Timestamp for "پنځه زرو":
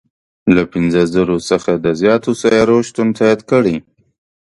0.73-1.37